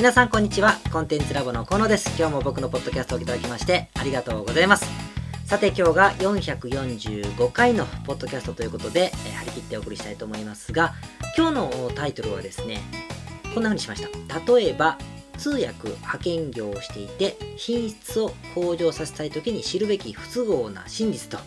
[0.00, 0.78] 皆さんこんにちは。
[0.90, 2.08] コンテンツラボの河野です。
[2.18, 4.86] 今日も僕のポッドキャストをいただきましてありがとうございます。
[5.44, 10.94] さて今日が445回のポッドキャストということで、えー、張り切ってお送りしたいと思いますが
[11.36, 12.80] 今日のタイトルはですね
[13.52, 14.52] こんな風にしました。
[14.54, 14.96] 例えば
[15.36, 21.44] 通訳派遣業をしていて品質を向上させたい時に知るべき不都合な真実と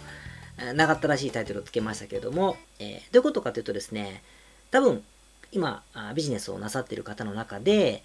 [0.75, 4.21] 長ったらしいタイトルをつけましたけれども、えー、どういうことかというとですね
[4.69, 5.03] 多分
[5.51, 5.81] 今
[6.13, 8.03] ビジネスをなさっている方の中で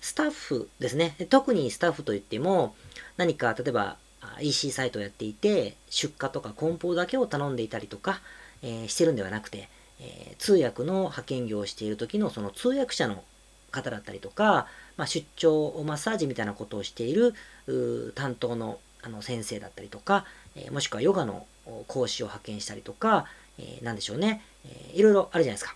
[0.00, 1.14] スタッフですね。
[1.28, 2.74] 特にスタッフといっても、
[3.16, 3.96] 何か例えば
[4.40, 8.20] EC サイトをやっていて、出荷とか梱包だけを頼んでいたりとか、
[8.62, 9.68] えー、してるんではなくて、
[10.00, 13.22] えー、通訳の派遣業をしている時のその通訳者の
[13.70, 17.34] 方だったりとか、まあ、出張マッサージみたいなことをしている
[18.14, 21.46] 担当のあの先生だったりとか、えー、もしくはヨガの
[21.86, 23.24] 講師を派遣したりとか、
[23.58, 25.74] えー、でしょうね、えー、いろいろあるじゃないですか。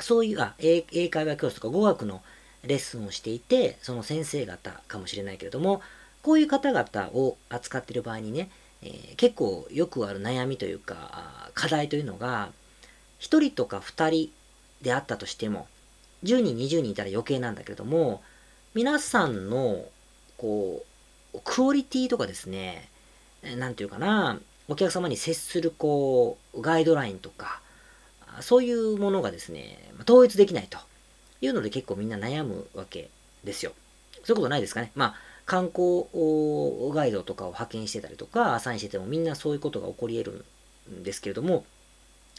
[0.00, 2.22] そういう、あ、英会話教室とか語学の
[2.66, 5.80] レッスンをしていて、その先生方かもしれないけれども、
[6.22, 8.50] こういう方々を扱ってる場合にね、
[8.82, 12.50] えー、結構よくある悩みというか、課題というのが、
[13.20, 14.32] 1人とか2人
[14.82, 15.66] であったとしても、
[16.24, 18.22] 10人、20人いたら余計なんだけれども、
[18.74, 19.84] 皆さんの、
[20.36, 20.84] こ
[21.34, 22.88] う、クオリティとかですね、
[23.56, 27.60] なんていうかな、お客様に接する、こう、ガイドラインとか、
[28.40, 30.78] そういうものがですね、統一できないと。
[31.40, 33.10] いうので結構みんな悩むわけ
[33.44, 33.72] ですよ。
[34.14, 34.92] そういうことないですかね。
[34.94, 36.06] まあ、観光
[36.92, 40.44] ガイドとかを派遣してたりとか、アサインしててもみんなそういうことが起こり得
[40.88, 41.64] るんですけれども、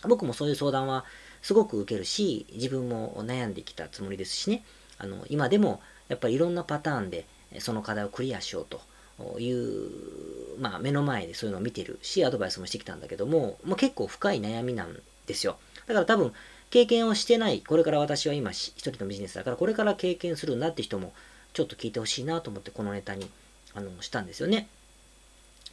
[0.07, 1.05] 僕もそういう相談は
[1.41, 4.63] すごく受けるし、自分も悩んできたつもりですしね、
[4.97, 7.25] あの今でもやっぱりいろんなパターンで
[7.59, 15.57] その課題をクリアしようという、まあ、目の前でそういうのを見てるし、アドバイスもしてきたんだけども、もう結構深い悩みなんですよ。
[15.87, 16.33] だから多分、
[16.69, 21.13] 経験をしてない、これから私は今一人のビジネスだから、これから経験するんだって人も
[21.53, 23.29] ちょっと聞いてほしいなと思ってこのネタに
[23.73, 24.67] あのしたんですよね。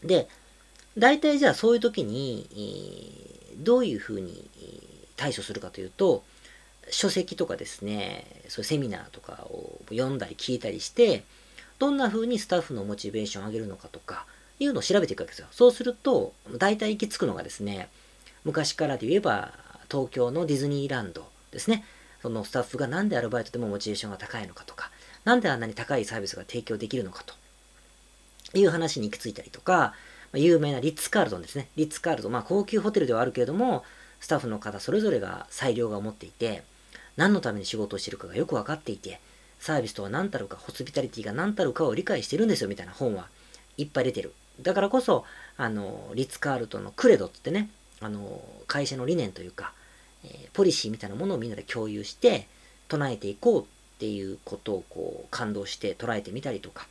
[0.02, 0.28] で、
[0.96, 2.46] 大体じゃあそういう時に、
[3.58, 4.48] どういうふうに
[5.16, 6.22] 対処するかというと、
[6.90, 11.24] 書籍とかですね、そういうセミナーとかを読んだり聞いたりして、
[11.78, 14.26] どんな風にスタッフのモチベーションを上げるのかとか、
[14.60, 15.48] いうのを調べていくわけですよ。
[15.50, 17.88] そうすると、大体行き着くのがですね、
[18.44, 19.52] 昔からで言えば、
[19.90, 21.84] 東京のディズニーランドですね。
[22.22, 24.90] そのスタッフがなんでアルバイトでもモチベーションが高いのかとか、
[25.24, 27.34] なんであんなに高いサービスが提供できるのかと
[28.58, 29.94] いう話に行き着いたりとか、
[30.32, 31.68] ま有名なリッツ・カールトンですね。
[31.76, 33.84] リッツ・カールトン、まあ高級ホテルではあるけれども、
[34.20, 36.62] スタッフの方それぞれが裁量が持っていて、
[37.16, 39.20] 何のために仕事をしてるかがよく分かっていて、
[39.60, 43.28] サービスとは何たるか、ホスピタリティが何たるかを理解してるんですよみたいな本は
[43.76, 44.32] いっぱい出てる。
[44.60, 45.24] だからこそ、
[45.56, 49.72] あの、リッツ・カールトンのクレドってね、あの、会社の理念というか、
[50.24, 52.48] えポリシーみたいなものをみんなで共有して
[52.88, 53.66] 唱えていこうっ
[53.98, 56.86] ていうことをこう感動して捉えてみたりとか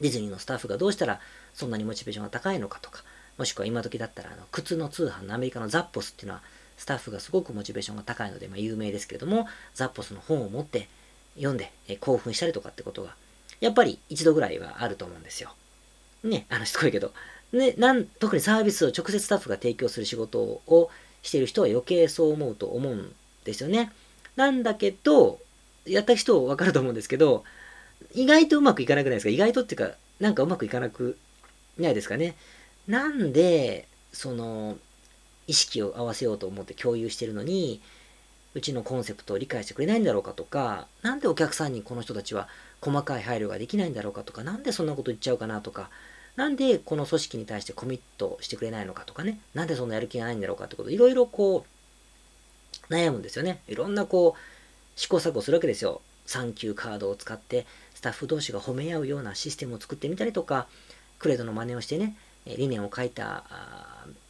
[0.00, 1.20] ディズニーのスタッフがどうしたら
[1.54, 3.02] そんなにモチベーションが高いのかとか
[3.38, 6.42] もしくは今時だったらあの靴の通販のアメリカのザッポスっていうのは
[6.76, 10.88] スタッフがすごくモチベーションが高いので、まあ、有名ですけれどもザッポスの本を持って
[11.36, 13.16] 読んで、え興奮したりとかってことが
[13.60, 15.52] やっぱり一度ぐらいはあると思うんですよ。
[16.22, 17.12] ね、あのしつこいけど、
[17.54, 20.90] ね、なん特にサービスを直接スタッフが提供する仕事を
[21.22, 23.92] してる人は余計そう思うと思うんですよね。
[24.36, 25.40] なんだけど、
[25.86, 27.44] やった人わかると思うんですけど、
[28.14, 29.30] 意外とうまくいかなくないですか？
[29.30, 31.18] 意外とっていうか、なんかうまくいかなく
[31.78, 32.34] ないですかね？
[32.86, 34.76] なんで、その、
[35.46, 37.80] 意識を合わせようと思って共有してるのに、
[38.54, 42.48] うちのコンセプトを理解してくれないんだろうかとか、なんでお客さんにこの人たちは
[42.80, 45.90] 細かい配慮ができないんだろうかとか、なんでそんなこと言っちゃうかなとか、
[46.36, 51.64] なんでこの組織に対してコミットしてくれないのかとかね、なんでそんなやる気がないんだろうかってこと、いろいろこ
[52.88, 53.60] う、悩むんですよね。
[53.68, 56.00] いろんなこう、試行錯誤するわけですよ。
[56.26, 60.66] サンキューカードを使って、スタッフ同士が褒め合うようなシステムを作ってみたりとか、
[61.18, 63.44] クレードの真似をしてね、理念を書いた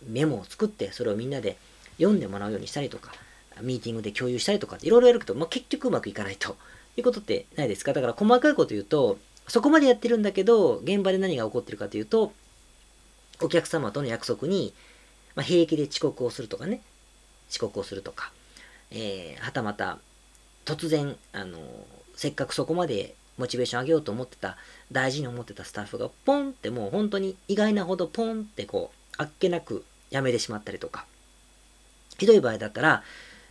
[0.07, 1.57] メモを作って、それをみんなで
[1.97, 3.13] 読んでもらうようにしたりとか、
[3.63, 6.57] ミーティングで共有したりとかいろいろやるけど、まあ、結局うまくいかないと
[6.97, 9.19] いうことってないですかだから細かいこと言うと、
[9.49, 12.33] そこまでやってるんだけど、現場で何が起こってるかというと、
[13.41, 14.73] お客様との約束に、
[15.35, 16.81] まあ、平気で遅刻をするとかね、
[17.51, 18.33] 遅刻をするとか、
[18.91, 19.99] えー、はたまた、
[20.65, 21.59] 突然、あの、
[22.17, 24.57] せっかくそこまでモチベーション上げようと思ってた、
[24.93, 31.05] 大事に思ってたスタッフが、ポンってもう本当に意外なほどポンってこう、あっけなく辞めてしまったりとか、
[32.19, 33.03] ひどい場合だったら、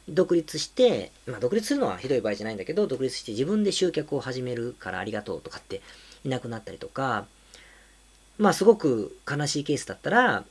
[0.10, 5.82] 独立して、まあ、独立するのはひどい場合じゃないんだけど、独立して自分で集客を始めるからありがとうとかって
[6.26, 7.26] いなくなったりとか、
[8.38, 10.44] まあ、すごく悲しいケースだったら、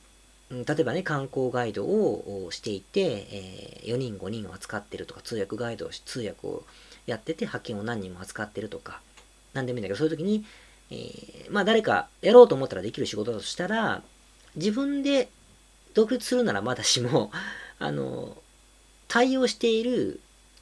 [0.49, 6.63] 例えばね、観光ガイドをしていて、えー、4人、5人を扱ってるとか、通訳ガイドを、通訳を
[7.07, 9.01] やってて、派遣を何人も扱ってるとか、
[9.53, 10.45] 何でもいいんだけど、そういう時に、
[10.91, 14.03] えー、まあ誰かやろうと思ったらできる仕事だとしたら、
[14.55, 15.29] 自分で
[15.93, 17.31] 独立するならまだしも、
[17.79, 18.37] あの、
[19.13, 20.19] 対応している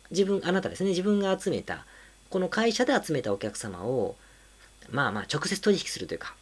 [0.10, 1.86] 自分、あなたですね、自分が集めた、
[2.30, 4.18] この会社で集めたお客様を、
[4.90, 6.36] まあまあ直接取引するというか、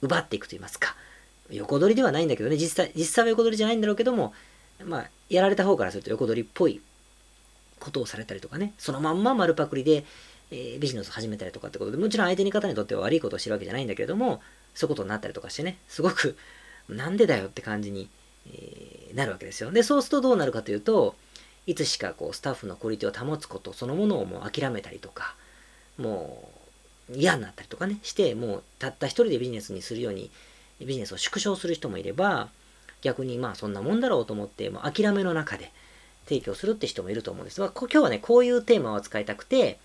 [0.00, 0.96] 奪っていくと言いますか、
[1.52, 4.34] 横取りではないんだけどね、実際、実際は横取りじゃないんだろうけども、
[4.84, 6.80] まあ、やられた方からすると横取りっぽい
[7.78, 10.04] ことをされたりとかね、そのまんま丸パクリで、
[10.50, 14.42] えー、ビジネスを始めたりとかってことで、もちろん相手に方にとっては悪いことをしてるわけじゃないんだけれども、
[14.74, 16.36] そういうことになったりとかしてね、すごく、
[16.88, 18.08] なんでだよって感じに、
[18.48, 19.70] えー、なるわけですよ。
[19.70, 21.14] で、そうするとどうなるかというと、
[21.66, 25.34] いつしかこうスタッフのクオリティを保つことそのものをもう諦めたりとか、
[25.98, 26.50] も
[27.10, 30.30] う嫌になったりとかね、して、もうたった一人でビジネスにするように、
[30.80, 32.48] ビジネスを縮小する人もいれば、
[33.02, 35.70] 逆にまあそんなもんだろうと思って、もう諦めの中で
[36.26, 39.78] 提供するって人もいると思うんですが、今日はね、こういうテーマを扱いたくて、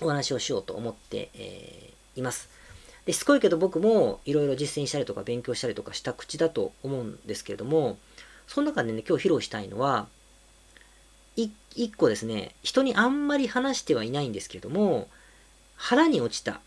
[0.00, 2.48] お話をしようと思って、えー、います。
[3.06, 7.98] で、しつこいけど僕もいろいろ実践したりとか勉強したりとかした口だと思うんですけれども、
[8.46, 10.08] その中でね、今日披露したいのは、
[11.36, 15.08] 一個ですね、人にあんまり話してはいないんですけれども、
[15.76, 16.60] 腹に落ちた、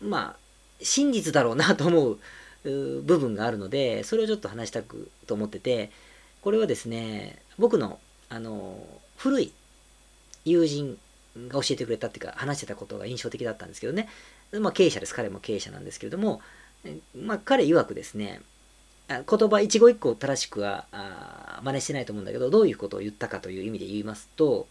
[0.00, 0.36] まあ、
[0.82, 2.18] 真実だろうなと思う
[2.64, 5.90] 部分があるので、それをちょっと話したくと思ってて、
[6.42, 7.98] これはですね、僕の、
[8.28, 8.86] あの、
[9.16, 9.52] 古い
[10.44, 10.98] 友人
[11.48, 14.08] が教えてくれたっていうか、話してたことが印象的だったんですけどね、
[14.52, 15.14] まあ経営者です。
[15.14, 16.42] 彼も経営者なんですけれども、
[17.14, 18.42] まあ彼曰くですね、
[19.08, 20.84] 言葉一語一個正しくは
[21.62, 24.66] 真似してないと思うんだけど、どういうことを言ったかという意味で言いますと、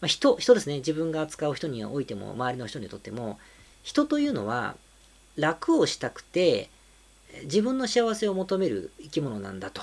[0.00, 0.78] まあ、人、人ですね。
[0.78, 3.38] 自分が扱う人においても、周りの人にとっても、
[3.82, 4.74] 人というのは
[5.36, 6.70] 楽をしたくて、
[7.44, 9.82] 自分の幸せを求める生き物なんだと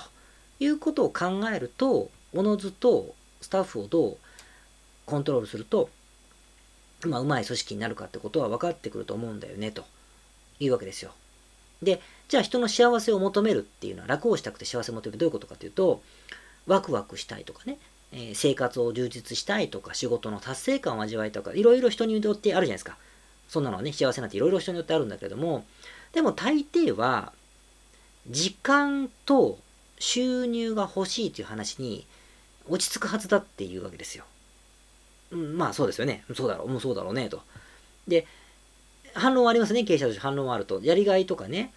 [0.59, 4.17] いうことを考えると、おのずとスタッフをどう
[5.05, 5.89] コントロールすると、
[7.05, 9.85] まあ、うまい組織になるかってことは分かってくると思うんだよね、と
[10.59, 11.13] いうわけですよ。
[11.81, 16.01] で、じゃあ人の幸せを求めるっていうのは楽をしたくて幸せを求めるどういうことかというと、
[16.67, 17.77] ワクワクしたいとかね、
[18.11, 22.97] えー、生活を充実したいとか、仕事の達成感を味わいとか、いろいろ人によってあるじゃないですか。
[23.47, 25.65] そんなのはね、幸せなんていろいろ人によってあるんだけれども、
[26.13, 27.33] でも大抵は、
[28.29, 29.57] 時間と
[29.97, 32.05] 収入が欲しいという話に
[32.67, 34.25] 落ち着くはずだっていうわけですよ。
[35.31, 36.23] うん、まあそうですよね。
[36.35, 37.41] そうだろう、もうそうだろうね、と。
[38.07, 38.27] で、
[39.13, 40.79] 反論はありますね、経営者として反論はあると。
[40.83, 41.73] やりがいとかね、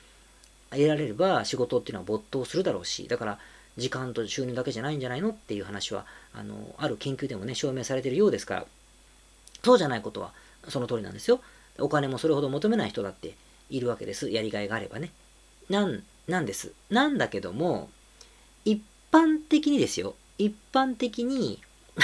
[0.70, 3.38] 得られれば仕事っていうのは没頭するだろうし、だから
[3.76, 8.66] 時間と収入だけじゃないんじゃないのっていう話は、あの、ある研究でもね、証明されてるようですから、
[9.64, 10.32] そうじゃないことは
[10.68, 11.40] その通りなんですよ。
[11.78, 13.34] お金もそれほど求めない人だって
[13.70, 14.30] いるわけです。
[14.30, 15.10] やりがいがあればね。
[15.70, 16.72] なん、なんです。
[16.90, 17.88] なんだけども、
[18.64, 20.14] 一般的にですよ。
[20.38, 21.60] 一般的に、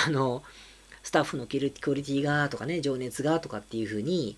[0.06, 0.42] あの、
[1.02, 1.56] スタッフのク
[1.90, 4.36] オリティがとかね、情熱がとかっていうふうに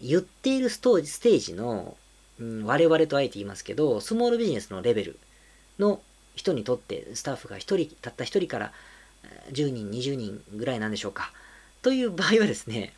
[0.00, 1.96] 言っているストステージの、
[2.40, 5.18] うん、我々とあえて言いますけど、スモールビジネスのレベル
[5.78, 6.00] の
[6.34, 8.72] 人にとって、スタッフが1人、たった1人から
[9.52, 11.32] 10人、20人ぐらいなんでしょうか。
[11.82, 12.92] という場合はですね、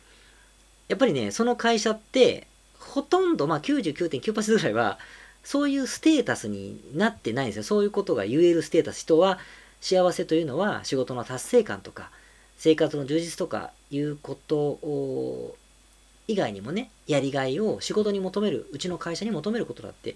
[0.87, 4.99] やっぱりね、その会社って、ほとんど、まあ99.9%ぐらいは、
[5.43, 7.63] そういうステータスになってないんですよ。
[7.63, 8.99] そういうことが言えるステータス。
[8.99, 9.39] 人は、
[9.81, 12.11] 幸せというのは仕事の達成感とか、
[12.57, 15.55] 生活の充実とかいうことを
[16.31, 20.15] 以外にもね、やりがいを仕事に求める、うちの会社に求めることだって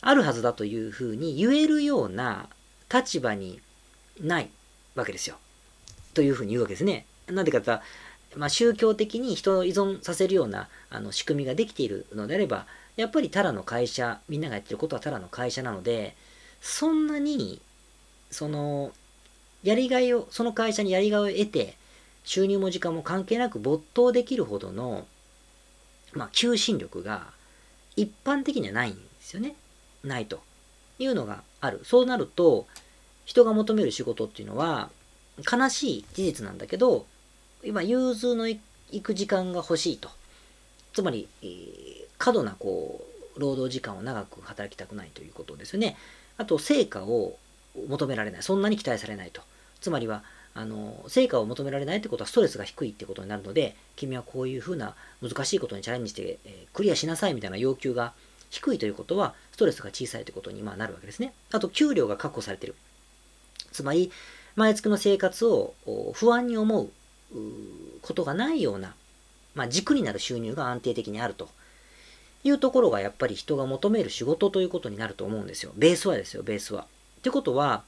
[0.00, 2.48] あるはずだというふうに言えるような
[2.92, 3.60] 立場に
[4.20, 4.50] ない
[4.94, 5.36] わけですよ。
[6.12, 7.06] というふうに言うわけですね。
[7.26, 7.80] なんでかと
[8.36, 16.14] まあ、宗教的に人を依存させるようなあの仕組みができているのであれば、やっぱりただの会社、みんながやってることはただの会社なので、
[16.60, 17.60] そんなに、
[18.30, 18.92] その、
[19.62, 21.76] やりがいを、その会社にやりがいを得て、
[22.24, 25.06] 収入も時間も関係なく没頭できるほどの、
[26.14, 27.28] まあ、求心力が
[27.96, 29.54] 一般的にはないんですよね。
[30.02, 30.42] ないと
[30.98, 31.80] いうのがある。
[31.84, 32.66] そうなると、
[33.24, 34.90] 人が求める仕事っていうのは、
[35.50, 37.06] 悲しい事実なんだけど、
[37.64, 38.60] 今、融通のい
[39.02, 40.10] く時間が欲しいと。
[40.92, 41.28] つまり、
[42.18, 43.04] 過度な、こ
[43.36, 45.96] う、労働時間を長く働きたくないということですよね。
[46.36, 47.36] あと、成果を
[47.88, 48.42] 求められない。
[48.42, 49.42] そんなに期待されないと。
[49.80, 50.22] つまりは、
[50.54, 58.12] あの、成果を求められないってことはストレスが低いってことになるので、君はこういうふうな難しいことにチャレンジして、えー、クリアしなさいみたいな要求が
[58.50, 61.34] 低いということは、ストレスが小さいということにまあなるわけですね。
[61.50, 62.76] あと、給料が確保されてる。
[63.72, 64.12] つまり、
[64.54, 65.74] 毎月の生活を
[66.12, 66.90] 不安に思う
[68.02, 68.94] ことがないような、
[69.56, 71.48] まあ、軸になる収入が安定的にあると
[72.44, 75.72] いうところがやっぱり人が求める仕事ということになると思うんですよ。
[75.74, 76.82] ベースはですよ、ベースは。
[76.82, 77.82] ってことは、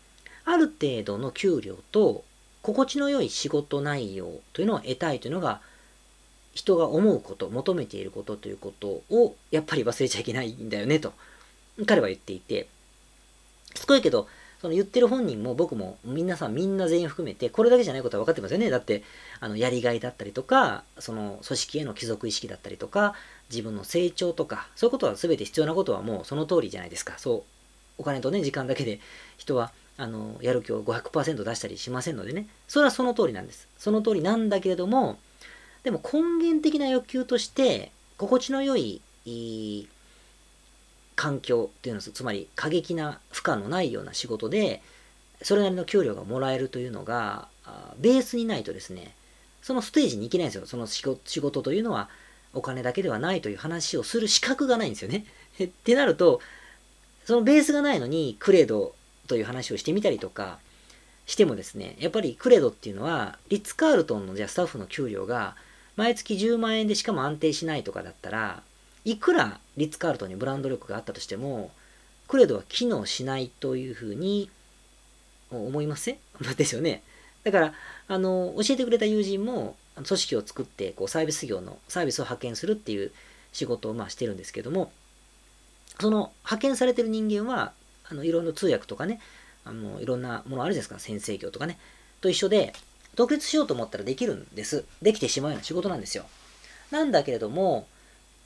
[0.45, 2.25] ある程度の給料と
[2.67, 5.61] 心地の良い仕事内容というのを得たいというのが
[6.53, 11.13] 人が思うこと求めていることということをやっぱり忘れちゃいけないんだよねと
[11.87, 12.67] 彼は言っていて。
[13.75, 14.27] しつこいけど
[14.61, 18.71] その言ってる本人も僕も皆さんみんな全員含めてこれだけじゃないことは分かってますよね。
[18.71, 19.05] だって
[19.39, 23.15] あのやりがいだったりとかその組織への帰属意識だったりとか
[23.51, 27.17] 自分の成長とかそういうことは全て必要なことはもうその通りじゃないですか。
[27.19, 27.43] そう
[27.99, 28.99] お金とね時間だけで
[29.37, 32.47] 人はあのやる気を500%出したりしませんのでね。
[32.69, 33.69] それはその通りなんです。
[33.79, 35.19] その通りなんだけれども
[35.85, 39.01] でも根源的な欲求として心地の良い
[41.15, 44.83] 環境っていうのつまり過激な負荷のないような仕事で
[45.43, 47.49] それなりの給料がもらえるというのが
[47.99, 49.15] ベースにないとですね
[49.63, 50.67] そのステージに行けないんですよ。
[50.67, 52.09] その仕事というのは
[52.53, 55.25] お金だけではないという話をする資格がないんですよね。
[55.63, 56.41] ってなると
[57.25, 58.96] そのベースがないのにクレード
[59.27, 60.59] という話をしてみたりとか
[61.27, 65.57] してもですねやっぱりクレドっていうのはリッツ・カールトンのじゃあスタッフの給料が
[65.97, 68.63] 毎月10万円でしかも安定しないとかだったら
[69.07, 71.71] いくらリッツ・カールトンにブランド力があったとしても、
[72.27, 74.51] クレドは機能しないというふうに
[75.53, 76.19] 思いません？
[76.59, 77.05] ですよね。
[77.45, 77.75] だから、
[78.09, 83.13] あの、教えてくれた友人も、組織を作って、こう、サービス業の、サービスを派遣するっていう
[83.53, 84.91] 仕事を、まあ、してるんですけども、
[86.01, 87.73] その、派遣されてる人間は、
[88.11, 89.21] あの、いろんな通訳とかね、
[89.65, 91.79] あの、いろんなものあるじゃないですか、先生業とかね、
[92.21, 92.73] と一緒で、
[93.15, 94.85] 独立しようと思ったらできるんです。
[95.01, 96.27] できてしまうような仕事なんですよ。
[96.91, 97.89] なんだけれども、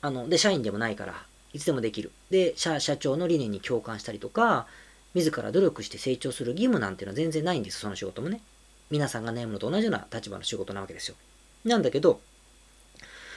[0.01, 2.11] あの、で、社員でもないから、いつでもできる。
[2.29, 4.67] で、社社長の理念に共感したりとか、
[5.13, 8.41] 自ら努力して成長する義務なんていうのは全然ないんです、その仕事もね。
[8.89, 11.15] 皆さんが悩むのと同じような立場の仕事なわけですよ。
[11.65, 12.21] なんだけど、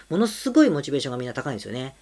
[0.09, 1.97] ものすごいモチベーションがみんな高いんですよね。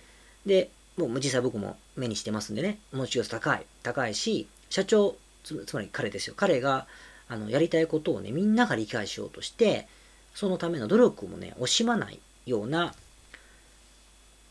[0.44, 3.64] で、もう実際僕も目にしてますんでね、モチベーション高い。
[3.82, 6.34] 高いし、社長、つまり彼ですよ。
[6.36, 6.86] 彼が
[7.28, 9.88] あのやりたいことをね、みんなが理解しようとして、
[10.34, 12.94] そのための努力もね、惜しまないような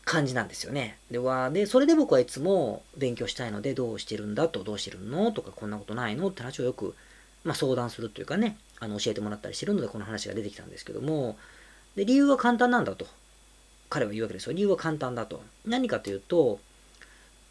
[0.04, 0.98] 感じなんですよね。
[1.10, 6.28] で、わで、それで僕はいつも勉強したいので、どうしてるんだと、どうしてるのとか、こんなことないの？
[6.28, 6.94] って話をよく、
[7.44, 11.36] まあ、相談するというかね、あの教えてもらったりしてるので、この話が出てきたんですけども、
[11.94, 13.06] で、理由は簡単なんだと。
[13.92, 14.54] 彼は言うわけですよ。
[14.54, 15.42] 理由は簡単だと。
[15.66, 16.58] 何かというと、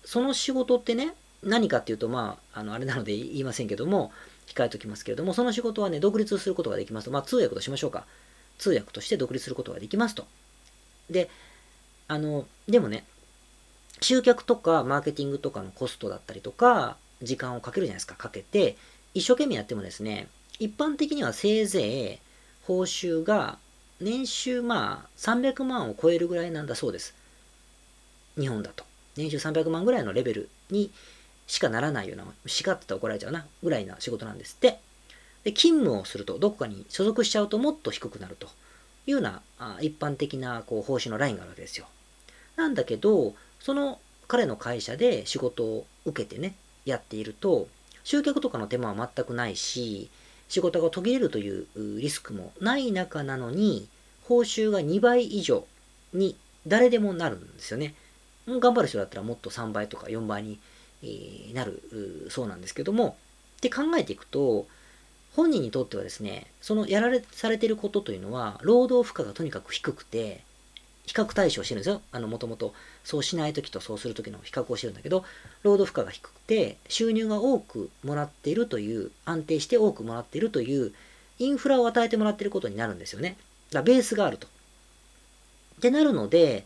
[0.04, 4.12] その仕事ってね、何かっていうと、まあ、あの、あれなので言いませんけども、
[4.48, 7.12] 控えておきますけれども、その仕事はね、独立することができますと。
[7.12, 8.08] まあ、通訳としましょうか。
[8.58, 10.26] 通訳として独立することができますと。
[11.12, 11.30] で、
[12.08, 13.06] あの、でもね、
[14.02, 18.78] 集客とかマーケティングとかのコストだったりとか、時間をかけるじゃないですか、かけて、
[19.14, 22.20] 一生懸命やってもですね、一般的にはせいぜい
[22.66, 23.60] 報酬が
[24.02, 27.14] 年収まあ300万を超えるぐらいなんだそうです。
[28.38, 28.84] 日本だと。
[29.16, 30.92] 年収300万ぐらいのレベルに
[31.48, 34.80] しかならないような、しかってたら怒られちゃうな、ぐらいな仕事なんですって。
[35.44, 38.50] で、勤務をすると、どこかに所属しちゃうともっと低くなるとい
[39.08, 41.88] うような、あ一般的なこう報酬のラインがあるわけですよ。
[42.56, 46.56] なんだけど、その彼の会社で仕事を受けてね、
[46.86, 47.68] やっていると、
[48.04, 50.10] 集客とかの手間は全くないし、
[50.52, 53.88] 仕事が途切れるというリスクもない中なのに、
[54.26, 55.66] 報酬が2倍以上
[56.14, 56.36] に
[56.68, 57.96] 誰でもなるんですよね。
[58.46, 60.60] 頑張る人だったらもっと3倍とか4倍に
[61.54, 63.16] なるそうなんですけども、
[63.60, 64.68] って考えていくと、
[65.38, 70.44] 本人にとってはですね、そのやられされてることというのは、労働負荷がとにかく低くて、
[71.06, 72.02] 比較対象してるんですよ。
[72.12, 75.26] あの、もともと、そうしないときとそうするときの比較をしてるんだけど、
[75.64, 80.94] 労働負荷が低くて、収入が多くもらっているという、安定して多くもらっているという、
[81.40, 83.36] インフラを与えてもらっていることになるんですよね。
[83.72, 84.48] だベースがあると。
[84.48, 86.66] ってなるので、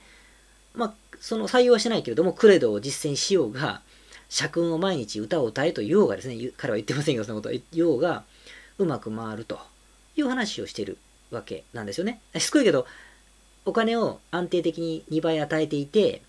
[0.73, 3.81] まあ、その採用はしてないけれども、クレドを実践しようが、
[4.27, 8.23] 社訓を毎日歌を歌えと言おうがですね、彼は言ってませんけど、そのことは言おうが、
[8.77, 9.59] うまく回ると
[10.17, 10.97] いう話をしてる
[11.31, 12.19] わけなんですよね。
[12.37, 12.85] しつこいけど、
[13.65, 16.21] お金を安定的に2倍与えていて、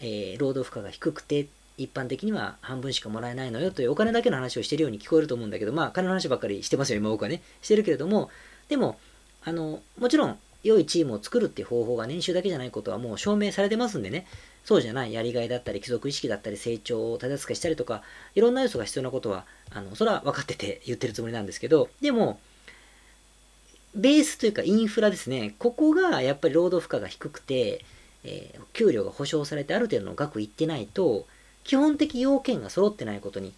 [0.00, 1.46] えー、労働負荷が低くて、
[1.76, 7.42] 一般的には半分しかもらえないのよというお金だけの話をしてるように聞こえると思うんだけど、まあ、金の話ばっかりしてますよ、今僕はね。
[7.62, 8.30] してるけれども、
[8.68, 8.98] でも、
[9.44, 14.26] あの、もちろん、良いチームを作るっていう方法が年収だけじゃないことはもう証明されてますんでね、
[14.64, 18.02] そうじゃないやりがいだったり、貴族意識だったり、成長を手助けしたりとか、
[18.34, 22.40] いろんな要素が必要なことは、あの、それは分かってて言ってるつもりなんですけど、でも、
[23.94, 25.54] ベースというかインフラですね。
[25.58, 27.84] ここがやっぱり労働負荷が低くて、
[28.24, 31.26] えー、給料が保証されてある程度の額いってないと、
[31.64, 33.52] 基本的要件が揃ってないことに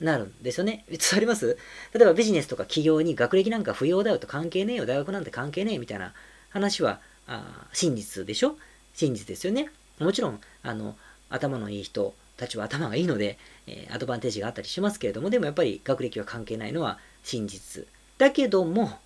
[0.00, 0.84] なるんですよね。
[0.88, 1.56] 伝わります？
[1.94, 6.12] 例えばビジネスとか企業に学歴なんか不要だよと関係ねえよ、大学なんて関係ねえみたいな
[6.50, 8.56] 話はあ真実でしょ？
[8.94, 9.70] 真実ですよね。
[9.98, 10.96] もちろん、あの、
[11.30, 17.86] 頭のいい人たちは頭がいいので、えー、アドバンテージがあったりしますけれども、でもやっぱり学歴は関係ないのは真実。
[18.18, 18.98] だけども、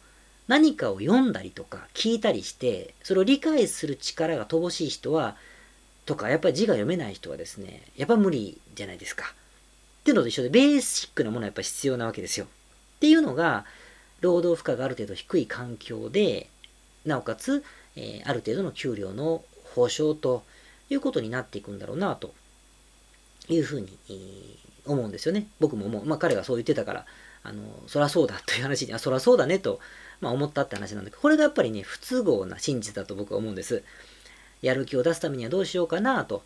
[0.50, 5.36] 何かを読んだりとか聞いたりしてそれを理解する力が乏しい人は
[6.06, 9.26] とかやっぱり字が読めない人はですねやっぱ無理じゃないですか。
[9.26, 12.46] っていうのと一緒でベーシックなものはやっぱ必要なわけですよ。
[12.46, 12.48] っ
[12.98, 13.64] ていうのが
[14.22, 16.48] 労働負荷がある程度低い環境で
[17.06, 17.62] なおかつ、
[17.94, 19.44] えー、ある程度の給料の
[19.76, 20.42] 保証と
[20.88, 22.34] いうことになっていくんだろうなと
[23.48, 25.46] いうふうに、えー、思うんですよね。
[25.60, 27.06] 僕ももう、まあ彼がそう言ってたから、
[27.44, 29.78] あの、そらそうだという話に、あ、そらそうだねと、
[30.20, 33.82] まあ思ったって話なんだけど、これがやっぱりね、不都合な真実だと僕は思うんです。
[34.62, 36.42] やる気を出すためにはどうしようかなと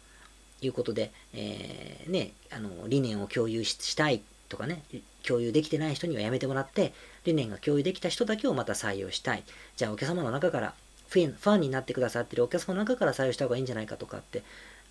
[0.61, 4.83] いうことで、えー、ね、あの、理念を共有したいとかね、
[5.27, 6.93] 共有できてない人にはやめてもらって、
[7.25, 9.43] 理念が共有できた人だけをまた採用したい。
[9.77, 10.75] じゃあお客様の中から
[11.09, 14.43] ファンになってくださってるお客様の中から採用した方がいいんじゃないかとかって、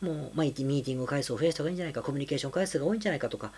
[0.01, 3.51] もう毎日ミーティング回数を増やした方がいいんじゃないか、コミュニケーション回数が多いんじゃないかとか、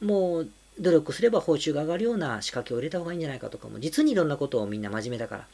[0.00, 0.48] もう
[0.80, 5.46] 努力すれば報酬が上がるような仕掛けを入れた方がいいんじゃないかとかも、実にいろんなことをみんな真面目だから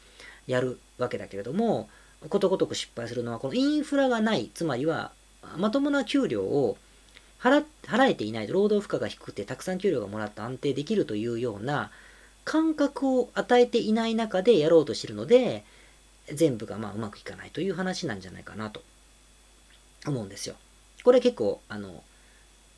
[0.47, 1.89] やるわけだけれども、
[2.29, 5.11] ことごとく失敗するのは、このインフラがない、つまりは、
[5.57, 6.77] まともな給料を
[7.39, 11.91] 払払えていないと、労働負荷が低くてたくさん給料がもらって安定できるというような
[12.43, 15.63] 感覚を与えていない中でやろうとしているので、
[16.31, 18.83] 全部がまあうまくいかないという話なんじゃないかなと
[20.05, 20.55] 思うんですよ。
[21.03, 22.03] これ結構、あの、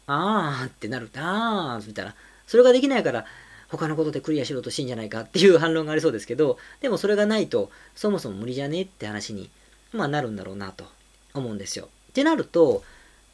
[0.08, 2.16] あーってなる、あーみたいな、
[2.48, 3.26] それができないから
[3.70, 9.50] 他のことでクリアしろとしてんじゃないかっていう反論がありそうですけど、でもそれがないとそもそも無理じゃねえって話に、
[9.92, 10.86] まあ、なるんだろうなと
[11.34, 11.90] 思うんですよ。
[12.10, 12.84] ってなると、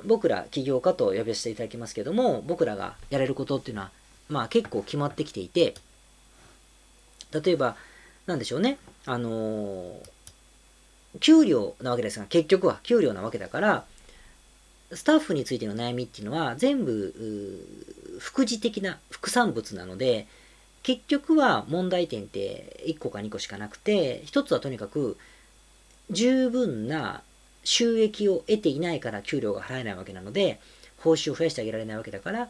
[0.05, 3.91] 僕ら起業家と呼びせていただきますけども、僕らがやれることっていうのは、
[4.29, 5.75] まあ結構決まってきていて、
[7.31, 7.75] 例えば、
[8.25, 9.99] なんでしょうね、あのー、
[11.19, 13.85] 給料なわけですが、結局は給料なわけだから、
[14.91, 20.27] スタッフについての悩みっていうのは全部副次的な副産物なので
[20.83, 25.17] 結局は問題点って1個か2個しかなくて1つはとにかく
[26.09, 27.21] 十分な
[27.63, 30.59] 収益を得ていないから給料が払えないわけなので
[30.97, 32.49] 報酬を増やしてあげられないわけだから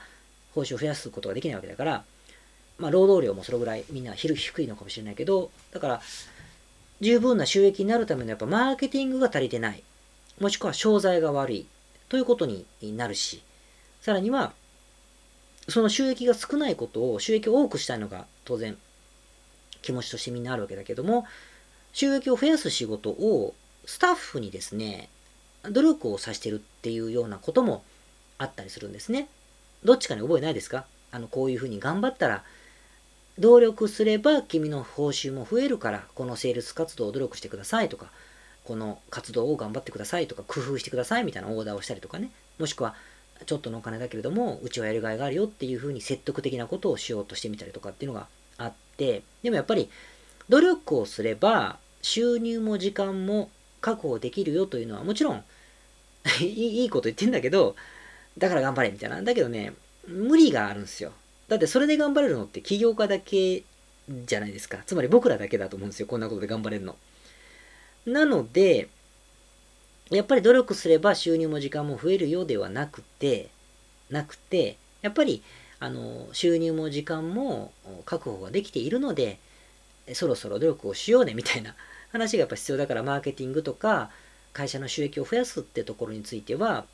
[0.56, 2.04] 報酬を増やすことができないわけだから
[2.78, 4.30] まあ労働量もそれぐらいみんな低
[4.62, 6.02] いのかもしれないけどだから
[7.02, 9.84] 十分な収益になるためのやっぱマーケティングが足りてない。
[10.40, 11.66] もしくは商材が悪い。
[12.10, 13.42] ということになるし、
[14.02, 14.54] さらには、
[15.68, 18.76] その収益が少ないことを収益を多くしたいのが当然
[19.82, 21.26] 気持ちとしてみんなあるわけだけども、
[21.94, 23.54] 収益を増やす仕事を
[23.86, 25.10] スタッフにですね、
[25.64, 27.84] 努力をさせてるっていうようなことも
[28.38, 29.28] あったりするんですね。
[29.84, 30.86] どっちかに覚えないですか？
[31.12, 32.44] あの、こういうふうに頑張ったら、
[33.38, 38.12] 努力すれば君の報酬も増えるから、このセールス活動を努力してくださいとか、
[38.70, 42.30] この活動を頑張ってくださいとか工夫してくださいみたいなオーダーをしたりとかね。
[42.60, 42.94] もしくは
[43.48, 48.28] ちょっとのお金だけれどもうちはやりがいがあるよっていうふうに説得的なことをしようとしてみたりとかっていうのが
[48.60, 49.90] あってでもやっぱり
[50.50, 53.50] 努力をすれば収入も時間も
[53.82, 55.44] 確保できるよというのはもちろん
[56.42, 57.76] いいこと言ってんだけど
[58.38, 59.20] だから頑張れみたいな。
[59.24, 59.74] だけどね
[60.08, 61.12] 無理があるんですよ。
[61.48, 63.64] だってそれで頑張れるのって起業家だけ
[64.26, 64.78] じゃないですか。
[64.86, 66.96] つまり僕らだけだと思うんですよこんなことで頑張れるの。
[68.10, 68.90] なので、
[70.10, 73.50] やっぱり努力すれば収入も時間も増えるようではなくて、
[74.10, 75.44] なくて、やっぱり、
[75.80, 77.72] あの、収入も時間も
[78.06, 79.40] 確保ができているので、
[80.14, 81.76] そろそろ努力をしようねみたいな
[82.12, 84.10] 話がやっぱ必要だから、マーケティングとか、
[84.52, 86.86] 会社の収益を増やすってところについては、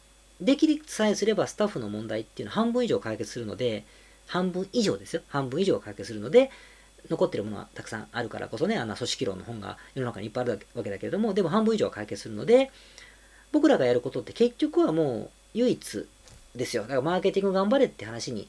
[0.41, 3.85] できさえすればスタッフの問題っていうのは半分以上解決するので、
[4.27, 5.21] 半分以上ですよ。
[5.29, 6.51] 半分以上解決するので、
[7.09, 12.71] 残ってるものはたくさんあるからこそね、あんな組織論の本が世の中にいっぱいあるわけだけれども、でも半分以上は解決するので、
[13.51, 16.07] 僕らがやることって結局はもう唯一
[16.55, 16.83] ですよ。
[16.83, 18.47] だからマーケティング頑張れって話に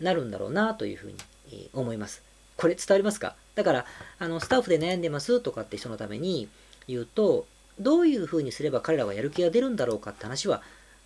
[0.00, 1.12] なるんだろうなというふう
[1.50, 2.22] に思います。
[2.56, 3.34] これ伝わりますか？
[3.54, 3.86] だから、
[4.18, 6.48] あの、スタッフで悩んでますとかって人のために
[6.88, 7.46] 言うと、
[7.78, 10.62] どういうふうにすれば彼らはやる気が出るんだろうかって話は、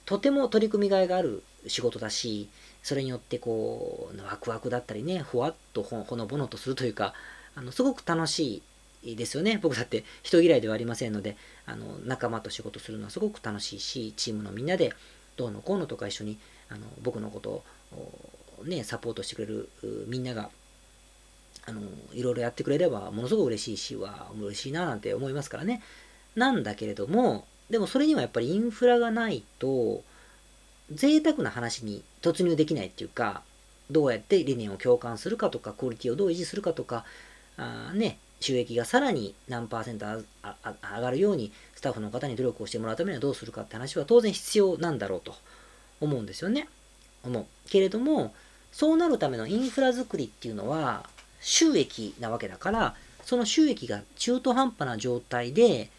[0.07, 2.49] とても取り組みがいがある仕事だし、
[2.83, 7.15] それによってこう、ワクワクだったりね、ほわっとほのぼのとするというか、
[7.55, 8.63] あのすごく楽し
[9.03, 9.59] いですよね。
[9.63, 14.93] 僕だって人嫌いではありませんので、あの仲間と仕事するのはすごく楽しいし、チームのみんなで
[15.37, 16.39] どうのこうのとか一緒に
[16.69, 17.63] あの僕のこと
[17.93, 18.13] を、
[18.65, 19.69] ね、サポートしてくれる
[20.07, 20.51] みんなが
[21.67, 21.81] あの
[22.13, 25.83] いろいろやってくれればものすごく嬉しいしは嬉しいななんて思いますからね。
[26.37, 30.03] なんだけれども、でもそれにはやっぱりインフラがないと、
[30.93, 33.43] 贅沢な話に突入できないっていうか、
[33.91, 37.05] どうやって理念を共感するかとか、クオリティをどう維持するかとか、
[37.57, 40.25] あね、収益がさらに何パーセント上
[41.01, 45.35] がるようにスタッフの方に努力をしてもらうためにはどうするかって話は当然必要なんだろうと
[46.01, 46.69] 思うんですよね。
[47.23, 47.47] 思う。
[47.69, 48.35] けれども、
[48.73, 51.09] そうなるためのインフラ作りっていうのは
[51.41, 55.91] 収益なわけだから、その収益が中途半端な状態で、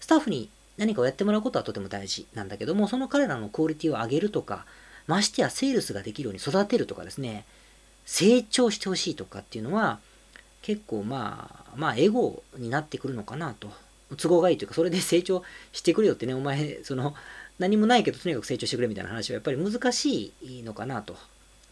[0.00, 4.66] スタッフに何かをやってもらうことはとても大事なんだけども、その彼らのクオリティを上げるとか、
[5.06, 7.44] ましてやセールスができるように育てるとかですね、
[8.04, 9.98] 成長してほしいとかっていうのは、
[10.62, 13.70] 結構まあ、まあ、エゴになってくるのかなと。
[14.16, 17.14] 都合がいいというか、それで 成長してくれよってね、お前、その、
[17.58, 21.16] 何もないけどとにかく成長してくれみたいな話はやっぱり難しいのかなと、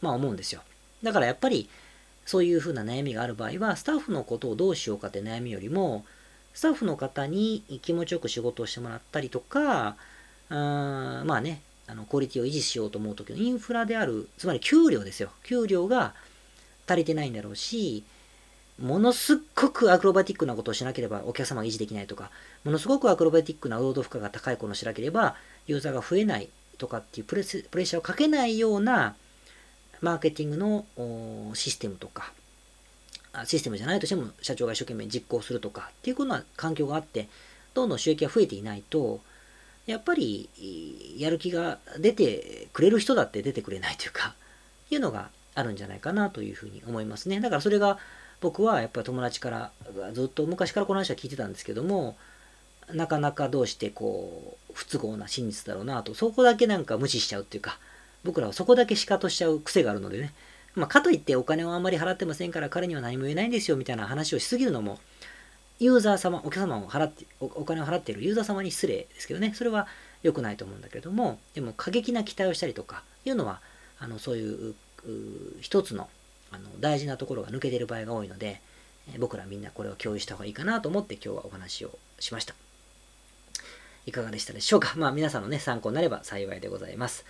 [0.01, 0.63] まあ思うんですよ。
[1.03, 1.69] だからやっぱり、
[2.25, 6.05] そういうふうな悩みがある場合は、スタッフのことをどうしようかって悩みよりも、
[6.55, 9.97] スタッフの方に気持ちよく仕事をしてもらったりとか、
[10.49, 15.31] あまあね、あのクオリティを維持しようと思うときのインフラである、つまり給料ですよ。
[15.43, 16.15] 給料が
[16.87, 18.05] 足りてないんだろうし、
[18.81, 22.31] ものすっごくアクロバティックなことをしなければお客様が維持できないとか、
[22.65, 25.37] ものすごくアクロバティックな労働負荷が高いことをしなければ
[25.67, 29.15] ユーザーが増えないとかっていうプレスプレッシャーをかけないような
[30.01, 32.33] マーケティングのシステムとか、
[33.47, 37.29] システムじゃないとしても社長が一生懸命実行するとかっていうような環境があって、
[37.75, 39.21] どんどん収益が増えていないと、
[39.87, 40.49] やっぱり
[41.19, 44.35] やる気が出てくれる人だって出てくれないというか、
[44.91, 47.41] いうのがあるんじゃないかなというふうに思いますね。
[47.41, 47.99] だからそれが
[48.41, 49.71] 僕はやっぱり友達から
[50.13, 52.17] ずっと昔からこの話は聞いてたんですけども
[52.93, 57.79] なかなかどうしてこう不都合な真実だろうなとそこだけなんか無視しちゃうっていうか
[58.23, 60.35] 僕らはそこだけシカとしちゃう癖があるのでね
[60.75, 64.99] まあ、かといってお金をあんまり払ってませんから彼には何も言えないんですよみたいな話をしすぎるのも
[65.79, 69.87] ユーザー様お客様を払ってお金を払っているユーザー様に失礼ですけどねそれは
[70.23, 73.61] 良くないと思うんだけれどもでも過激な期待をしたりとかいうのは
[73.99, 74.75] あのそういう
[75.61, 76.09] 一つの
[76.51, 78.61] あの大事なところが抜けてる場合が多いので、
[79.19, 82.55] 僕らみんなこれを共有した方がいいかなと思って今日はお話をしました。
[84.07, 84.95] いかがでしたでしょうか？
[84.97, 87.25] まあ皆さんのね、参考になれば幸いでございます。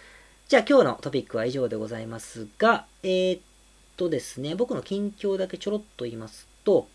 [0.47, 3.41] じゃあ今日のトピックは以上でございますが、えー、っ
[3.97, 6.87] とですね、僕の近況だけちょろっと言いますと、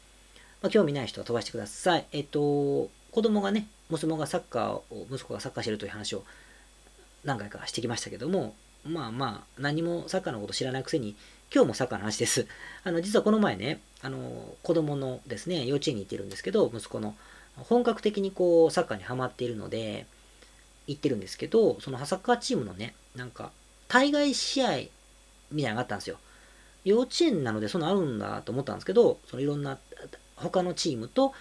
[0.62, 2.06] まあ、興味ない人は飛ばしてください。
[2.12, 2.90] えっと、子
[3.24, 6.24] 供がね、娘がサッカーを、息子がサッカーしてるという話を
[7.24, 8.54] 何回かしてきましたけども、
[8.86, 11.16] まあまあ、何もサッカーのこと知らないくせに、
[11.52, 12.46] 今日もサッカーの話です。
[12.86, 17.16] あの、実はこの前ね、あの、子供のですね、幼稚園に行ってるんですけど、息子の、
[17.56, 20.06] 本格的にこう、サッカーにハマっているので、
[20.90, 23.52] 行ってるんですけど、そのサッカーチームのね、なんか、
[23.88, 24.78] 対外試合
[25.52, 26.18] みたいなのがあったんですよ。
[26.84, 29.78] 幼稚園なのでそのあるんだと思ったんですけど、そのいろんな
[30.36, 31.34] 他のチームと、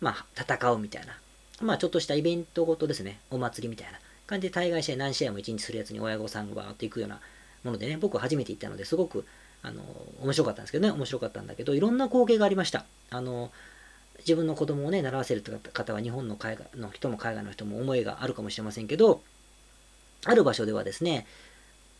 [0.00, 1.18] まあ、戦うみたいな。
[1.60, 7.20] まあ、ちょっとしたイベントごとですね、お祭りみたいな感じで対外試合何試合も1日するやつに親御さんがバーって行くような
[7.64, 9.24] ものでね、僕は初めて行ったのですごく
[9.62, 9.82] あの、
[10.22, 12.84] 面白かったんですけどね、面白かったんだけど、いろんな光景がありました。
[13.10, 13.50] あの、
[14.18, 19.22] 自分の子供をね、習わせるって方は日本の海外の人も海外の人も思いがあるかもしれませんけど、
[20.24, 21.26] ある場所ではですね、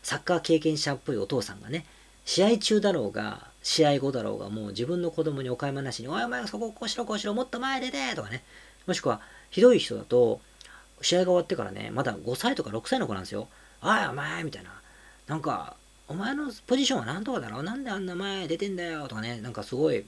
[0.03, 1.85] サッカー経験者っぽいお父さんがね、
[2.25, 8.43] 試合中だろうが、試合後だろうが、もう自分の子供にお買い物なしに、おいお前そここうしろこうしろ、もっと前出てとかね、
[8.85, 10.39] もしくは、ひどい人だと、
[11.01, 13.47] 試合が終わってからね、まだ5歳とか6歳の子なんですよ。
[13.81, 14.69] おいお前みたいな。
[15.27, 15.75] なんか、
[16.07, 17.63] お前のポジションは何とかだろう？
[17.63, 19.07] なんであんな前出てんだよ？
[19.07, 20.05] とかね、なんかすごい、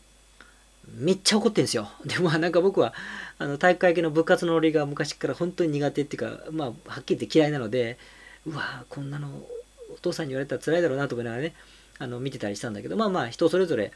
[0.87, 1.89] めっちゃ怒ってんですよ。
[2.05, 2.93] で、まあなんか僕は、
[3.37, 7.97] あの、体育会系の部活のノリが昔から本当に苦手っていうか、まあ、はっきり言って嫌いなので、
[8.45, 9.27] うわこんなの、
[9.93, 11.53] お父さんに言われたら辛いだろうなとかね、
[11.99, 13.91] あの、見てたりしたんだけど、まあまあ、人それぞれ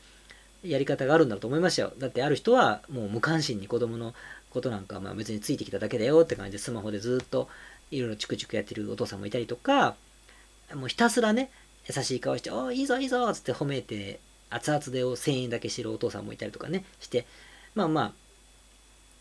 [0.63, 1.93] やり方があるんだろうと思いましたよ。
[1.97, 4.13] だってある人は、もう無関心に子供の
[4.51, 7.49] ことなんか、まあ別についてきただけだよって感じで、スマホでずっと
[7.91, 9.95] いろいろチクチクやってるお父さんもいたりとか、
[10.73, 11.51] もうひたすらね、
[11.87, 17.25] 優しい顔して、おいいぞいいぞっつって褒めて、熱々でを1000円だけしてるお父さんもいたりとかね、して、
[17.73, 18.01] まあま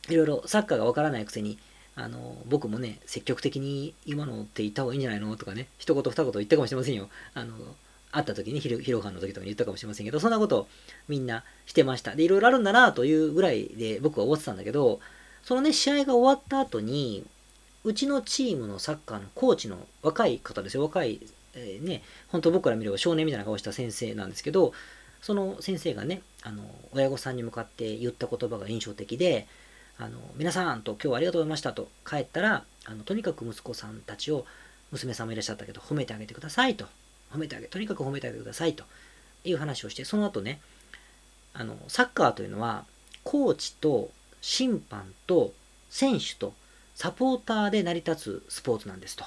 [0.08, 1.58] あ、いろいろサッカーがわからないくせに、
[1.96, 7.08] あの、僕もね、積極的に今のって言った方がいいんじゃないのとかね、一言二言言ったかもしれませんよ。
[7.34, 7.54] あの、
[8.12, 10.68] 会った時に、ヒロヒロハンの時とかに言ったかもしれませんけど、そんなこと
[11.08, 12.14] みんなしてました。
[12.14, 15.00] で、いろいろあるんだなというぐらいで僕は思ってたんだけど、
[15.42, 17.24] そのね、試合が終わった後に、
[17.84, 21.20] うちのチームのサッカーのコーチの若い方ですよ、若い
[21.56, 24.72] えー、ね、本当僕から見れば少年みたいな顔した先生なんですけど、
[25.24, 29.46] その先生がね、あの、親御さんに向かって言った言葉が印象的で、
[29.96, 34.44] あの、皆さんと今日はありがとうございましたと帰ったら、あの、とにかく息子さんたちを、
[34.92, 36.84] 娘さんもいらっしゃったけど、褒めてあげてくださいと。
[37.32, 38.84] 褒めてあげ、とにかく褒めてあげてくださいと
[39.46, 40.60] いう話をして、その後ね、
[41.54, 42.84] あの、サッカーというのは、
[43.22, 44.10] コーチと
[44.42, 45.54] 審判と
[45.88, 46.52] 選手と
[46.94, 49.24] サポーターで成り立つスポーツなんですと。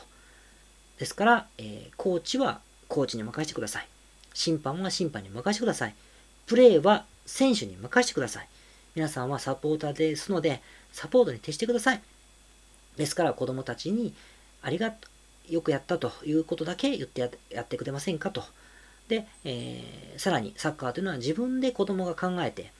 [1.00, 3.88] ですから、えー、コーチはコーチに任せてください。
[4.38, 5.96] 審判は審判に任せてください。
[6.46, 8.48] プレーは選手に任せてください。
[8.94, 10.62] 皆さんはサポーターですので、
[10.94, 12.02] サポートに徹してください。
[12.98, 14.14] ですから子供たちに、
[14.62, 15.08] ありがと
[15.50, 18.44] う、よくやったということだけ言ってやってくれませんかと。
[19.08, 22.72] で、えー、さらにサッカーというのは自分で子供が考えて、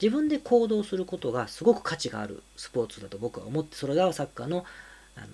[0.00, 4.64] 自分で行動することがすごく価値があるスポーツだと僕は思ってそれがサッカーの
[5.14, 5.26] あの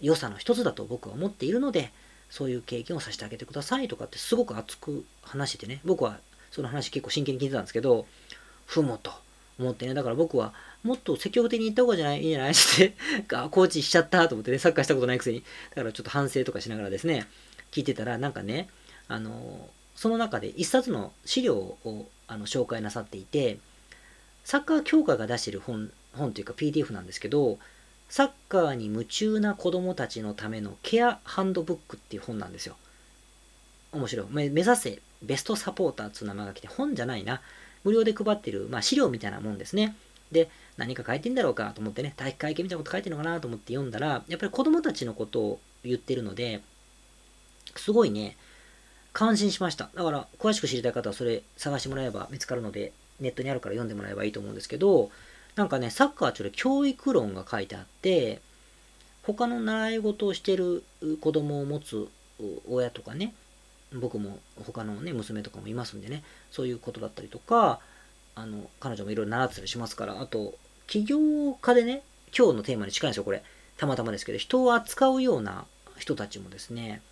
[0.00, 1.92] 良さの一つだと僕は思っているので
[2.32, 5.80] そういう経験をさせてあげてくださいとかってすごく熱く話しててね。
[5.84, 6.18] 僕は
[6.50, 8.06] その話結構真剣に聞いてたんですけど
[8.64, 9.12] ふもと
[9.58, 9.92] 思ってね。
[9.92, 12.52] だから僕はもっと積極的に行った方がじゃないいいんじゃない？
[12.54, 12.94] って
[13.28, 14.58] コーチしちゃったと思ってね。
[14.58, 15.44] サッカーしたことないくせに。
[15.74, 17.26] だからちょっと反省とかしながらですね。
[17.70, 18.68] 聞いてたらなんかね
[19.08, 23.58] あのその中で一冊の資料をあの紹介なさっていて
[24.44, 27.58] サッカー協会が出してる本本というか PDF なんですけど
[28.12, 32.76] サッカーに夢中な子供たちのためのケアハンドブックっていう本なんですよ。
[33.90, 34.26] 面白い。
[34.30, 37.40] 目指せベストサポーターっていう名前が来て本じゃないな。
[37.84, 39.96] 無料で配ってる、まあ、資料みたいなもんですね。
[40.30, 46.60] で、何か書いてんだろうかと思ってね、体育会系みたいなこと書いてるのかなと思って読んだら、やっぱり子供たちのことを言ってるので、
[47.76, 48.36] すごいね、
[49.14, 49.88] 感心しました。
[49.94, 55.10] だから、詳しく知りたい方はそれ探してもらえば見つかるので、ネットにあるから読んでもらえばいいと思うんですけど、
[55.56, 58.40] なんかね、サッカーはちょっと教育論が書いてあって、
[59.22, 60.82] 他の習い事をしてる
[61.20, 62.08] 子供を持つ
[62.68, 63.34] 親とかね、
[63.94, 67.80] 僕も他のね、娘とかもいますんでね、そういうことだったりとか、
[68.34, 70.54] あの、彼女もいろいろ習ってたりしますから、あと、
[70.86, 72.02] 起業家でね、
[72.36, 73.42] 今日のテーマに近いんですよ、これ。
[73.76, 75.66] たまたまですけど、人を扱うような
[75.98, 77.02] 人たちもですね、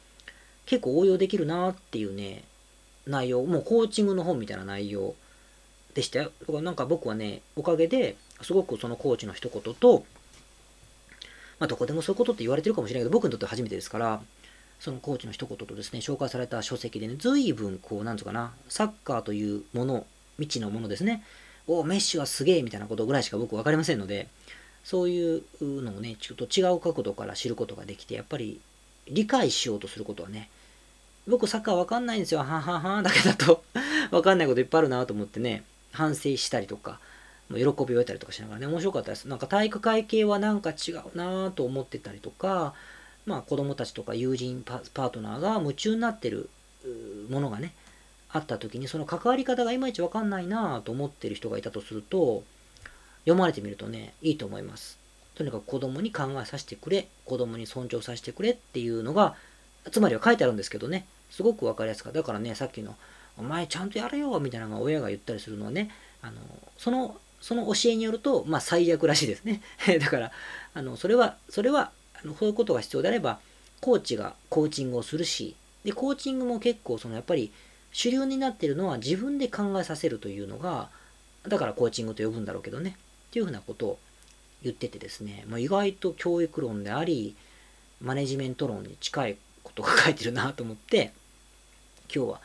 [0.64, 2.44] 結構応用できるなっていうね、
[3.06, 5.14] 内容、もうコーチングの本みたいな内容
[5.94, 6.32] でしたよ。
[6.40, 10.04] だからなんか僕はね、おかげですごくそのコーチの一言と、
[11.58, 14.20] まあ、どこでもそういうことって言われてるかもしれないけど、僕にとっては初めてですから、
[14.80, 20.06] そのコーチの一言とですね、紹介された書籍でね、随分こう、なんつうかな、サッカーというもの、
[20.38, 21.22] 未知のものですね、
[21.66, 24.28] おメッシュはすげえみたいなことぐらいしか僕分かりませんので、
[24.84, 28.58] そういうのをね、ちょっと違う角度から知ることができて、やっぱり
[29.08, 30.48] 理解しようとすることはね、
[31.28, 33.62] 僕サッカーわかんないんですよ、はんはんはんだけだと
[34.10, 36.98] わかんないこといっぱいあるなと思ってね、反省したりとか、
[37.50, 39.26] 喜びを得たりとかしながらね、面白かったです。
[39.26, 42.74] なんか体育会系はなんか違うなと思ってたりとか、
[43.26, 46.48] まあ子供たちとか友人パートナーが夢中になってる
[47.28, 47.74] ものがね、
[48.32, 52.44] あった時にその関わり方がいまいちわかんないなと思ってる人がいたとすると、
[53.24, 54.98] 読まれてみるとね、いいと思います。
[55.34, 59.34] とにかく子供に考えさせてくれ、子供に尊重させてくれっていうのが、
[59.90, 62.20] つまりは書いてあるんですけどね、すごくわかりやすかった。
[62.20, 62.96] だからね、さっきの、
[63.36, 65.90] お前ちゃんとやれよみたいなのが親が言ったりするのはね、
[66.22, 66.40] あの、
[66.76, 69.62] そのその教えによると、まあ、最悪らしいですね。
[70.00, 70.32] だから、
[70.74, 73.40] あの、それは、それは、あの、そういうことが必要であれば、
[73.80, 77.50] コーチがコーチングをするし、で、コーチングも結構、その、やっぱり、
[77.92, 80.90] 主流になってるのは自分で考えさせるというのが、
[81.48, 82.96] だからコーチングと呼ぶんだろうけどね、
[83.30, 83.98] っていうふうなことを
[84.62, 87.34] 言っててですね、まあ、意外と教育論であり、
[88.00, 91.12] マネジメント論に近いことが書いてるなと思って、
[92.14, 92.40] 今日は、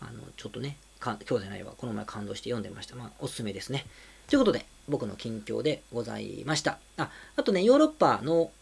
[0.00, 2.96] あの、ちょっとね、今日じゃないわ、この前感動して読んでました。
[2.96, 3.86] まあ、おすすめですね。
[4.30, 6.78] ということで、僕の近況でございました。
[6.96, 8.52] あ、あとね、ヨーロッパの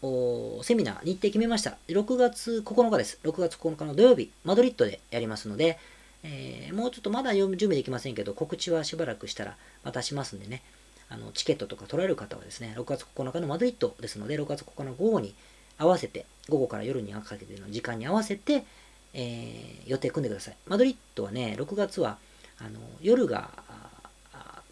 [0.63, 1.77] セミナー、日程決めました。
[1.89, 3.19] 6月9日です。
[3.23, 5.77] 6月9日の土曜日、マドリッドでやりますので、
[6.23, 10.63] えー、もうちょっとまだ準備できませんけど、告知はしばらくしたらまたしますんでね、
[11.07, 15.35] あのチケットとか取られる方はですね、6月9日のマドリッドですので、6月9日の午後に
[15.77, 18.65] 合わせて、午後から夜にかけての時間に合わせて、
[19.13, 20.55] えー、予定組んでください。
[20.65, 22.17] マドリッドはね、6月は
[22.57, 23.51] あの夜が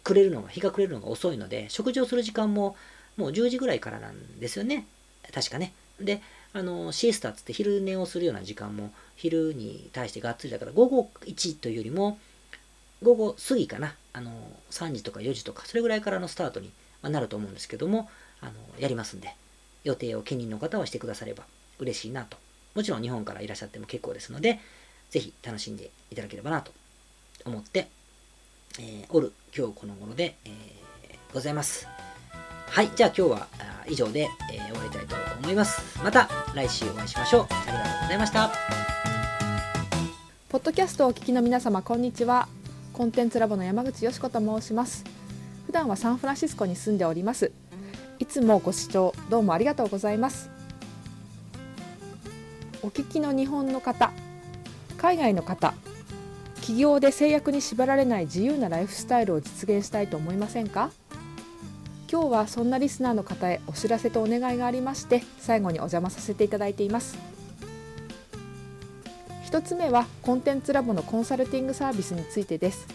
[0.08, 2.76] くれるのが、日が暮れるのが遅いので、食事をする時間も
[3.18, 4.86] もう10時ぐらいからなんですよね。
[5.34, 5.74] 確かね。
[6.00, 6.22] で、
[6.54, 12.18] あの、シエスタっつって昼寝をするような時間も昼に対してがっつりだから、午後1というよりも、
[13.02, 13.94] 午後過ぎかな。
[14.14, 14.32] あの、
[14.70, 18.08] 3時とか4時とか、それぐらいからのスタートになると思うんですけども、
[18.40, 19.34] あの、やりますんで、
[19.84, 21.44] 予定を兼任の方はしてくだされば
[21.78, 22.38] 嬉しいなと。
[22.74, 24.58] もちろん日本からいらっしゃっても結構ですので、
[25.10, 26.72] ぜひ楽しんでいただければなと
[27.44, 27.88] 思って
[28.78, 31.88] えー、おる今日この頃で、えー、ございます。
[32.66, 33.46] はい、じゃあ今日は
[33.88, 35.98] 以上で、えー、終わりたいと思います。
[36.02, 37.46] また来週お会いしましょう。
[37.50, 38.50] ありがとうございました。
[40.48, 42.48] ポッドキャストをお聞きの皆様、こんにちは。
[42.92, 45.04] コンテンツラボの山口よしこと申します。
[45.66, 47.52] 普段はサンフランシスコに住んでおります。
[48.18, 50.50] いつもご視聴どうもありがとうございます。
[52.82, 54.12] お聞きの日本の方、
[54.96, 55.74] 海外の方、
[56.68, 60.90] 起業で制約に縛られない自由なライフスタイルを実現したいと思いませんか？
[62.12, 67.16] 今日はそんなリスナーの方へお知らせとお願いがありまして最後にお邪魔させていただいています。
[69.46, 72.86] 1つ目はコンテンツラボのコンサルティングサービスについてです。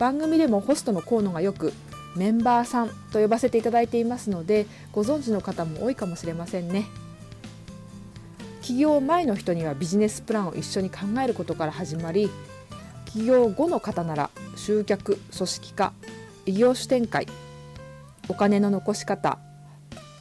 [0.00, 1.72] 番組でもホストの河野がよく
[2.16, 6.86] メンバーさんと呼ばせていただいていますのでご存知の方も多いかもしれませんね。
[8.62, 12.28] 起業前の人にはビジネスプランを一緒に考えることから始まり
[13.12, 15.92] 起業後の方なら集客組織化
[16.46, 17.26] 異業種展開
[18.28, 19.38] お金の残し方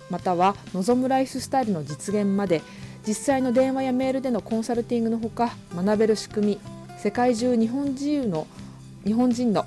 [0.09, 2.61] または望むライフスタイルの実現まで
[3.05, 6.59] 実際の電話やメールでのコンサルティングのほか学べる仕組み
[6.97, 8.47] 世界中日本人の
[9.05, 9.65] 日本人の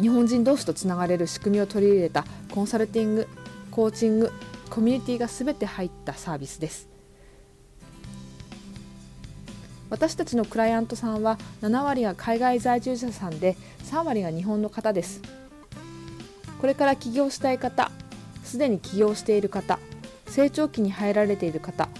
[0.00, 3.28] 日本人同士とつながれる仕組みを取り入れたコンサルティング
[3.70, 4.32] コーチング
[4.70, 6.91] コミュニティが全て入ったサービスです。
[9.92, 15.20] 私たちのクライアントさんは7割が海外在住者さんで3割が日本の方です。
[16.62, 17.90] これから起業したい方
[18.42, 19.78] すでに起業している方
[20.28, 21.90] 成長期に入られている方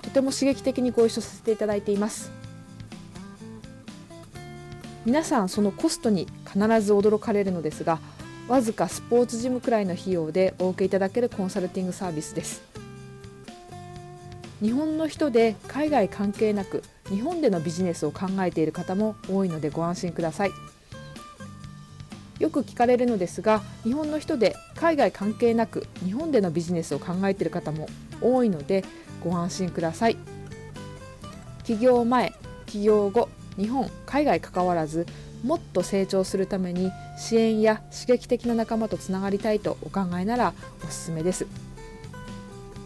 [0.00, 2.30] とても刺激的にご一緒させていただいています。
[5.04, 7.98] 皆さんそのコストに必ず驚かれるのですが
[8.48, 12.62] わずかスポーツジムくらいの費用でお受けいただけるコンサルティングサービスです。
[14.62, 20.50] 日本の人で海外関係なく日本でのビジネスを考えている方も多いのでご安心ください。
[22.40, 27.88] よく聞かれるのですが日本の人で海外関係なく日本でのビジネスを考えている方も
[28.20, 28.84] 多いので
[29.22, 30.16] ご安心ください。
[31.62, 32.32] 起業前
[32.66, 35.06] 起業後日本海外関わらず
[35.44, 41.46] もっと成長するために支援や刺激的な仲間とつながりたいとお考えならおすすめです。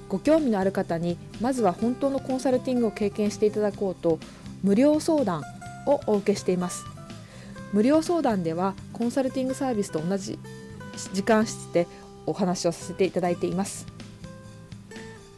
[0.09, 4.18] ご興味のある方にまずは本当のコンサルティングを経験していただこうと
[4.62, 5.42] 無料相談
[5.87, 6.85] をお受けしています。
[7.73, 10.38] 無料相談ではコンサルティングサービスと同じ
[11.12, 11.87] 時間室で
[12.27, 13.87] お話をさせていただいています。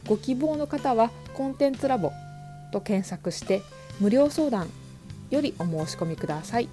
[0.06, 2.12] ご希望の方はコンテンツラボ
[2.72, 3.62] と検索して
[4.00, 4.68] 無料相談
[5.30, 6.68] よりお申し込みください。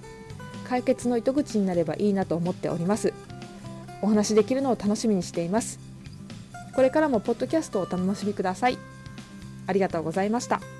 [0.68, 3.12] 解決の糸口になればいいなと思っております。
[4.02, 5.87] お話できるのを楽しみにしています。
[6.74, 8.78] これからもポッドキャストをお楽しみください
[9.66, 10.77] ありがとうございました。